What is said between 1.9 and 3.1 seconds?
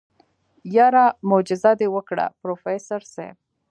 وکړه پروفيسر